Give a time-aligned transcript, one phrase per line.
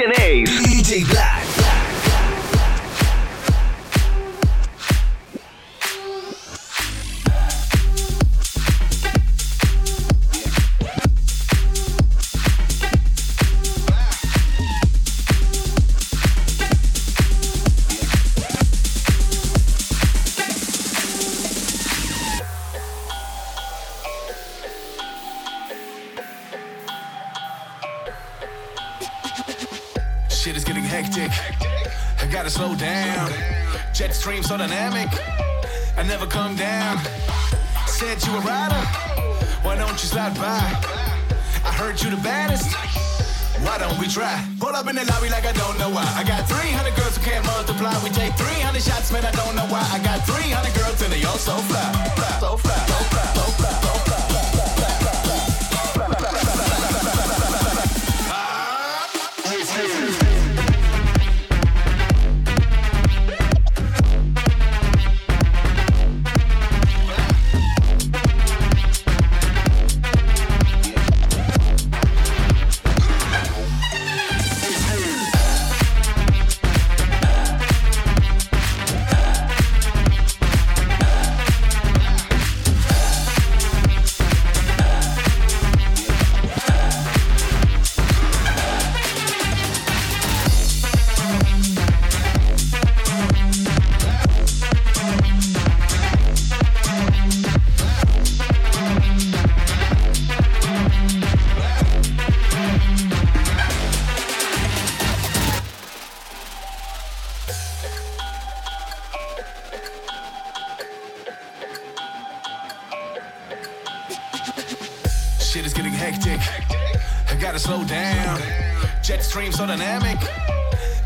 [0.00, 0.48] Ace.
[0.48, 1.41] DJ Black.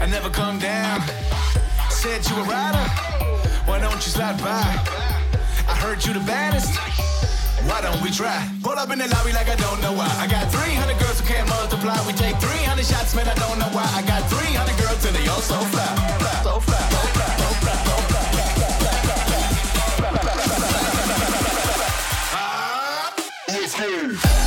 [0.00, 1.02] I never come down.
[1.90, 2.86] Said you a rider.
[3.66, 4.62] Why don't you slide by?
[5.68, 6.76] I heard you the baddest.
[7.68, 8.48] Why don't we try?
[8.62, 10.06] Pull up in the lobby like I don't know why.
[10.18, 11.98] I got 300 girls who can't multiply.
[12.06, 13.26] We take 300 shots, man.
[13.26, 13.86] I don't know why.
[13.92, 15.86] I got 300 girls and they all so fly.
[16.22, 18.26] fly, so fly, so fly, so fly, so fly.
[23.48, 24.45] Let's go.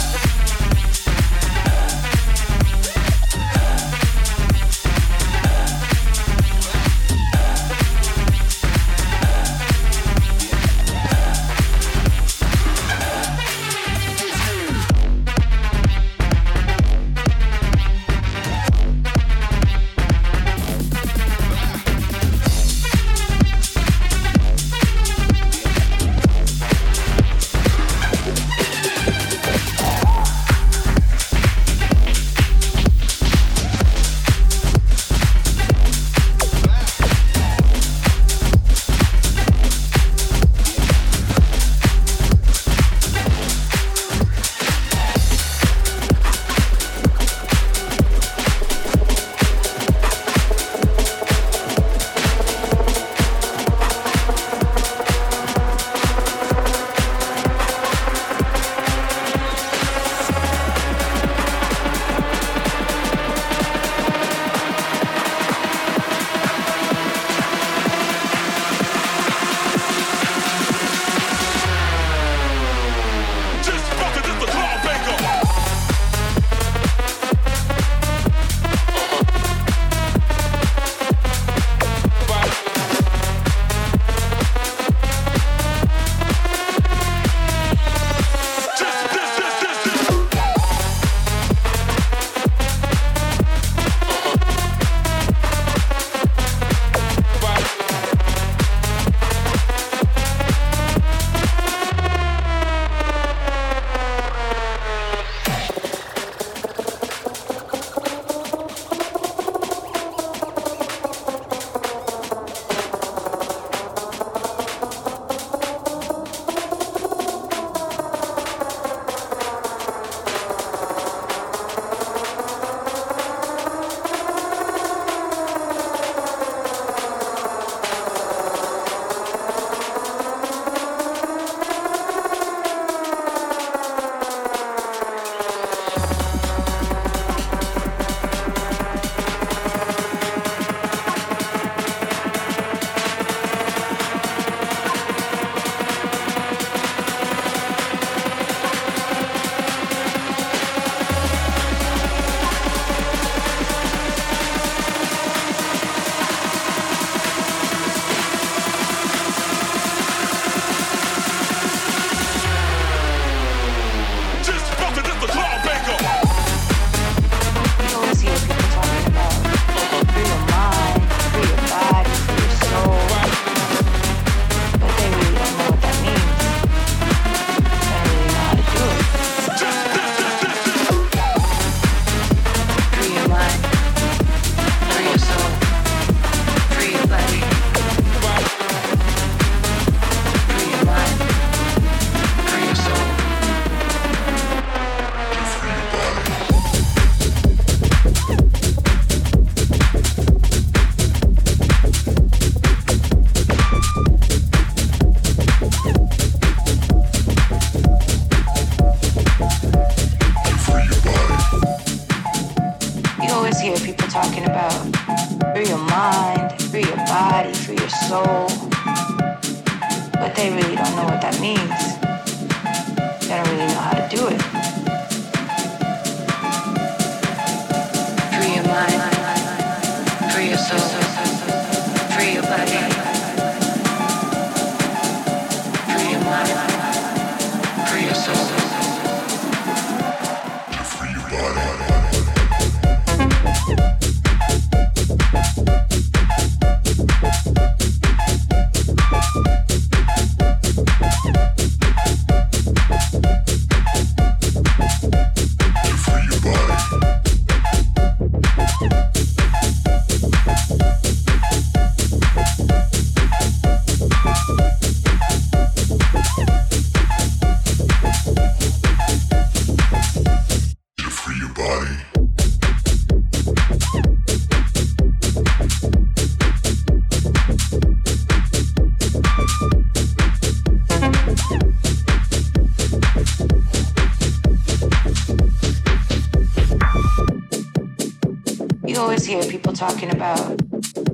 [289.80, 290.60] talking about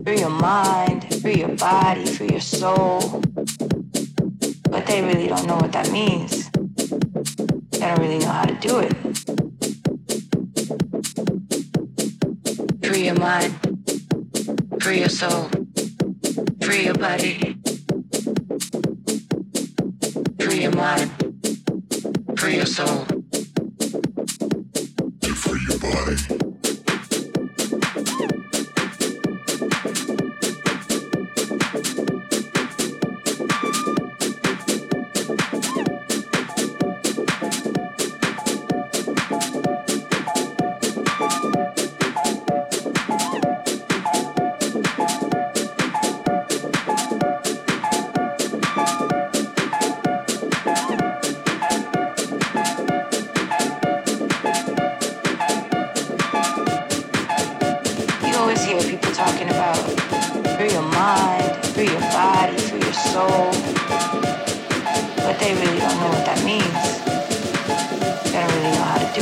[0.04, 3.22] through your mind, through your body, through your soul.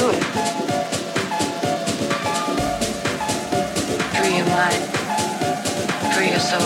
[0.03, 0.12] Free
[4.36, 4.83] your mind,
[6.13, 6.60] free your soul,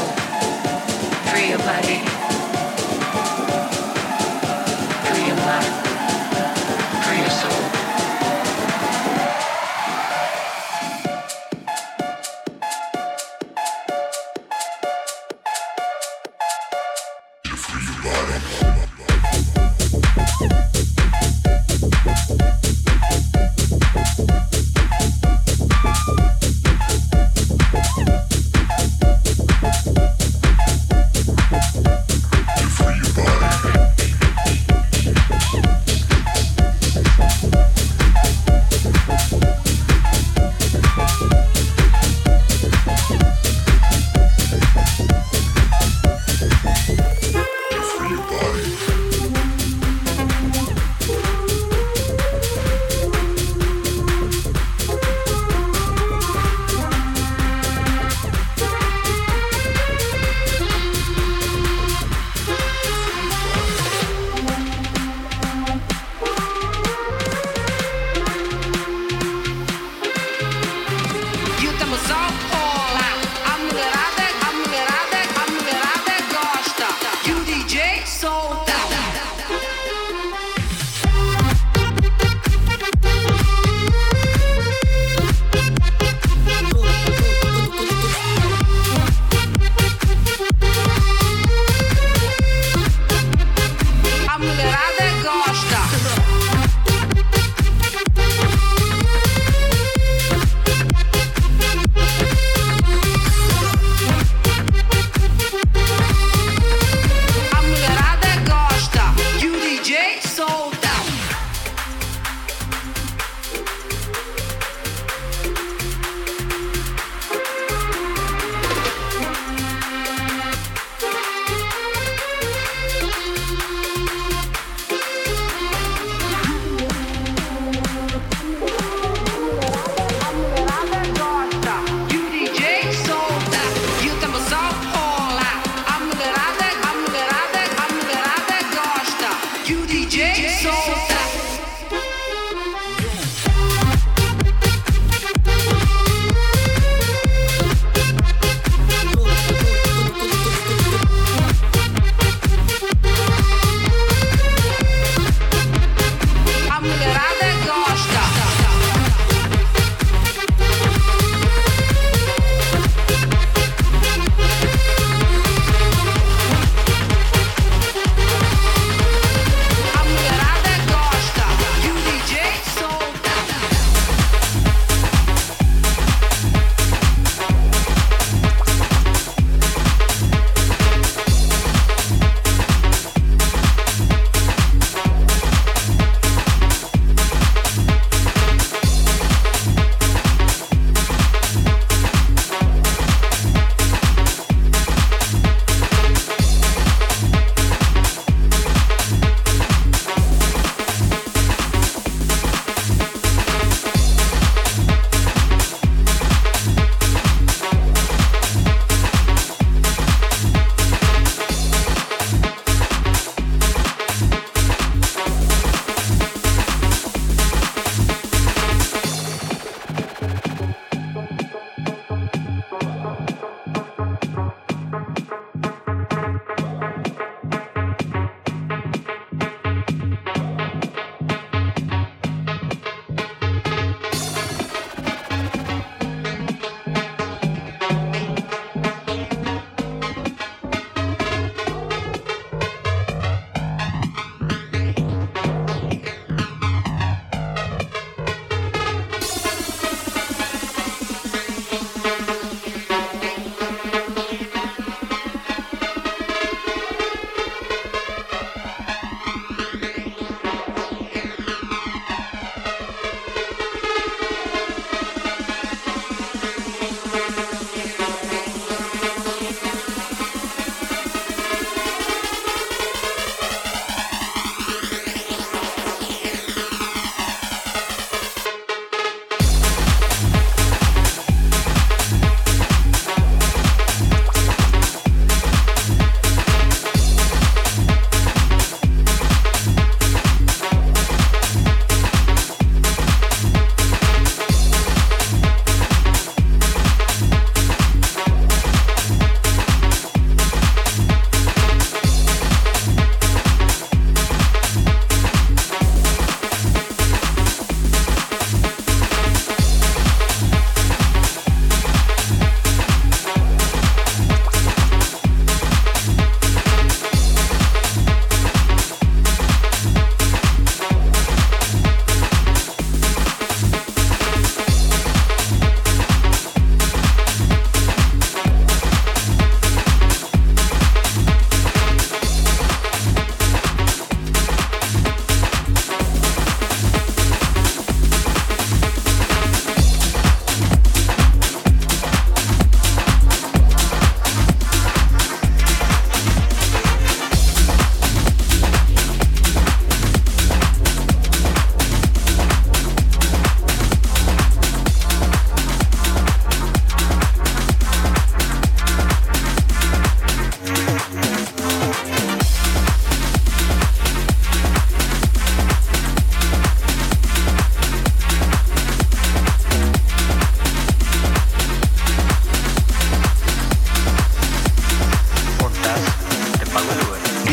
[1.30, 2.17] free your body.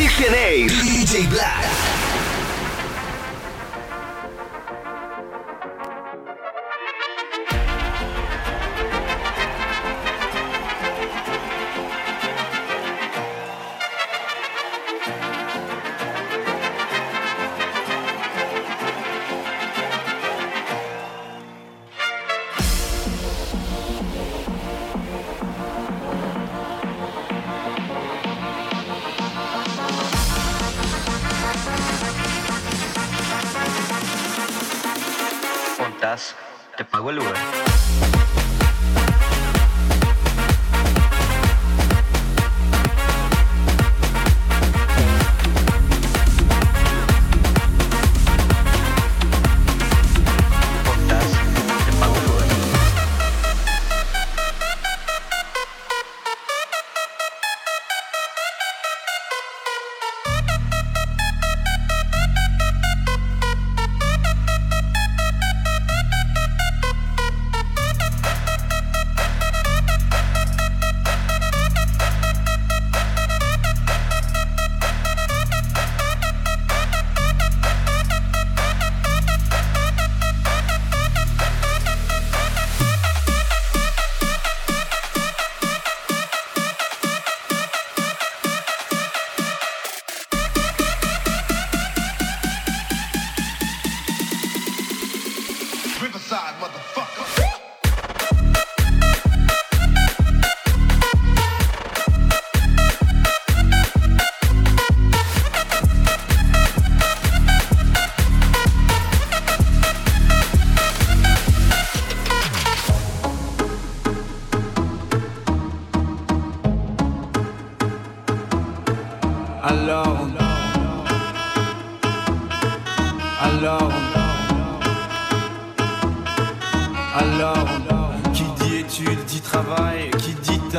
[0.05, 0.71] Virgen Ace.
[0.83, 1.94] DJ Black.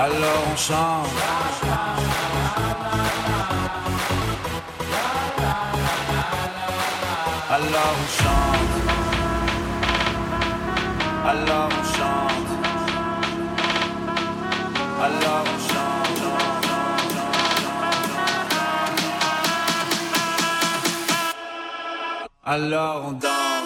[0.00, 1.08] Alors on chante.
[7.50, 8.76] Alors on chante.
[11.26, 12.50] Alors on chante.
[15.02, 16.22] Alors on chante.
[22.44, 23.57] Alors on danse.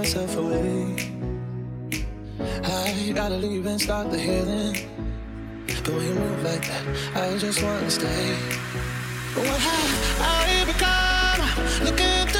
[0.00, 0.96] myself away.
[2.64, 4.74] I gotta leave and start the healing.
[5.66, 6.84] But when you move like that,
[7.14, 8.32] I just wanna stay.
[9.34, 11.40] What have I, become
[11.84, 12.39] looking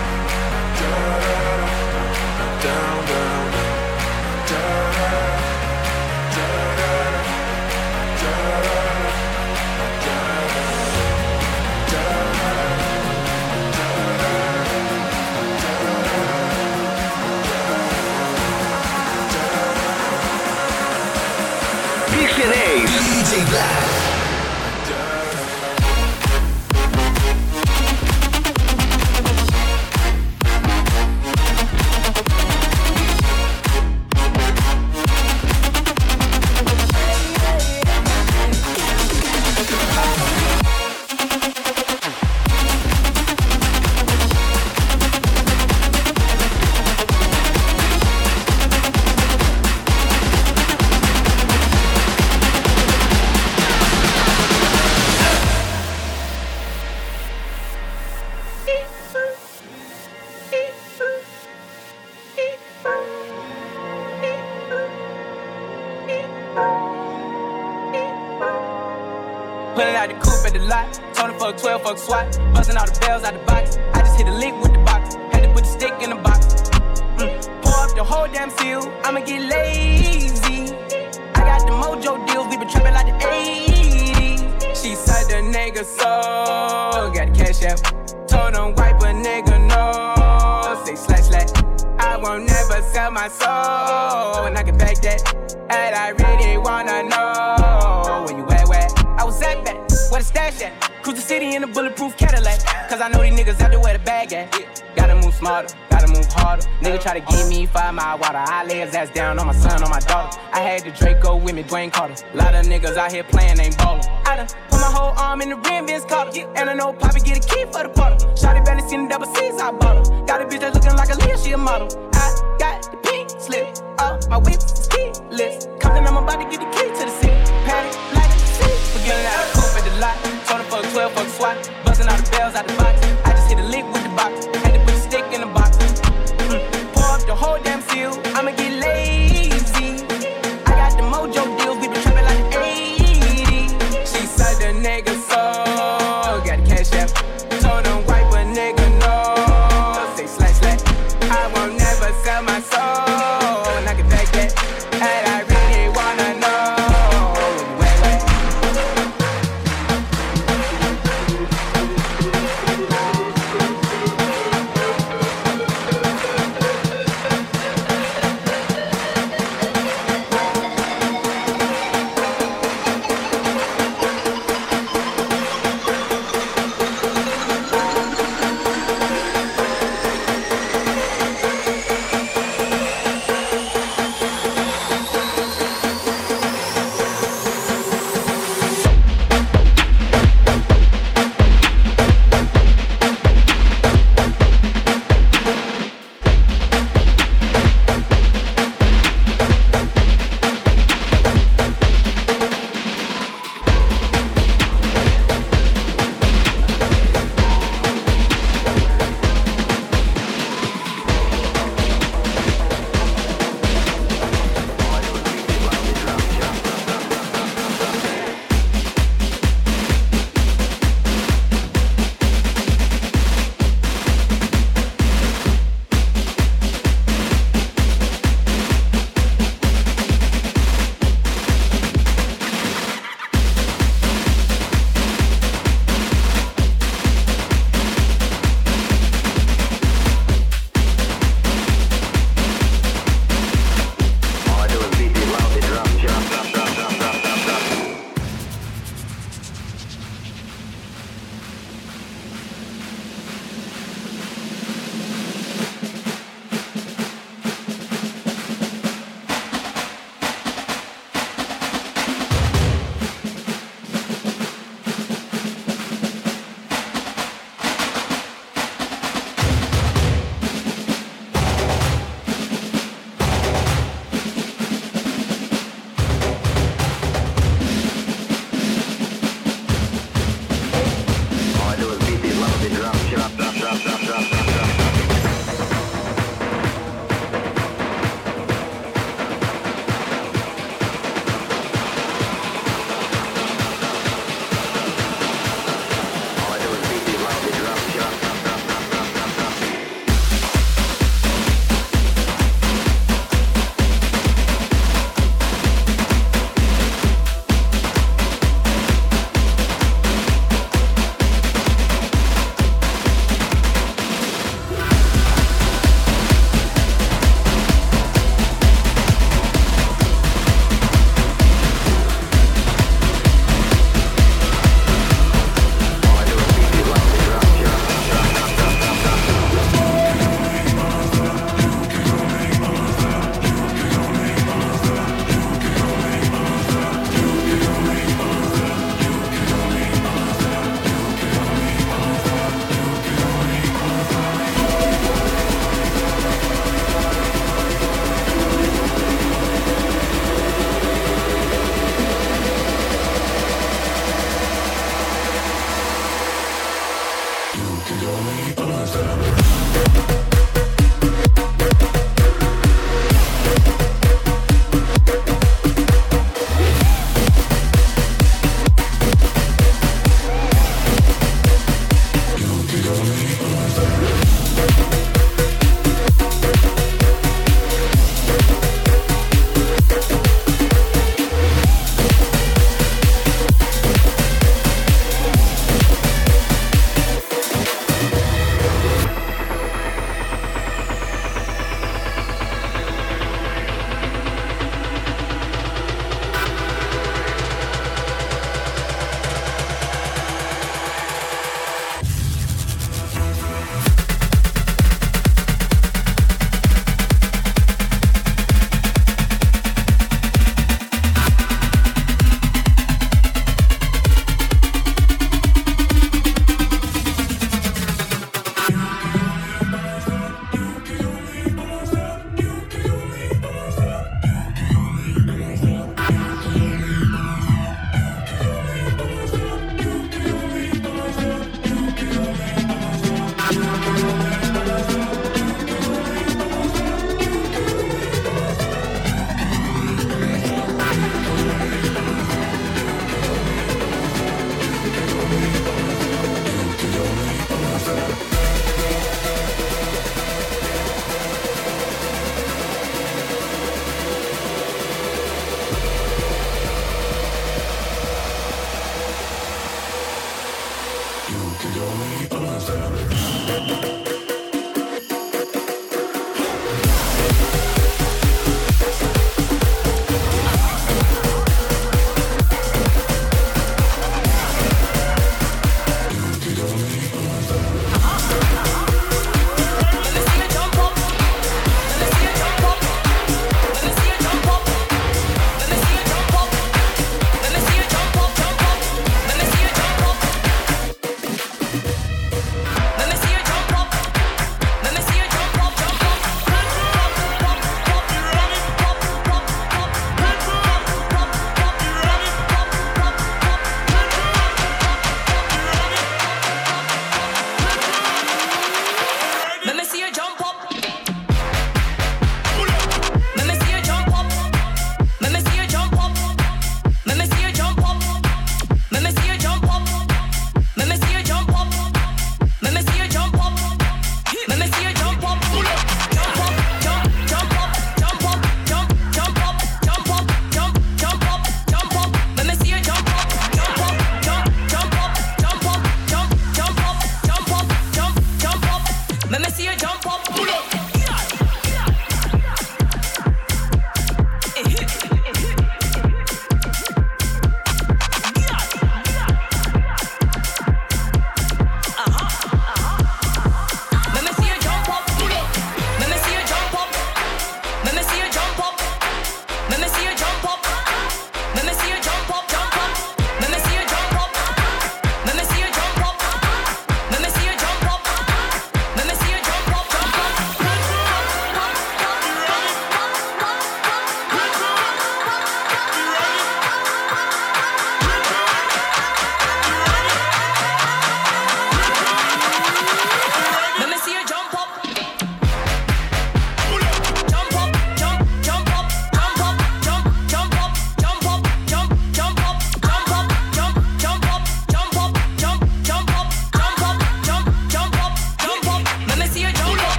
[103.21, 104.83] Know these niggas out there where the bag at.
[104.95, 106.63] Gotta move smarter, gotta move harder.
[106.81, 108.39] Nigga try to give me five mile water.
[108.39, 110.39] I lay his ass down on my son, on my daughter.
[110.51, 112.15] I had the Draco with me, Dwayne Carter.
[112.33, 114.01] Lot of niggas out here playing, ain't ballin'.
[114.25, 116.31] I done put my whole arm in the rim, Vince Carter.
[116.55, 118.15] And I know Poppy get a key for the quarter.
[118.33, 120.25] Shotty barely seen the double C's, I bought her.
[120.25, 121.89] Got a bitch that's looking like a Leah, she a model.
[122.15, 123.67] I got the pink slip
[123.99, 125.69] up my whip, ski list.
[125.79, 127.37] Compton, I'm about to get the key to the city.
[127.69, 129.50] Patty, like a sea, forget it.